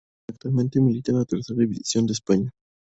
[0.27, 2.51] Actualmente milita en la Tercera División de España.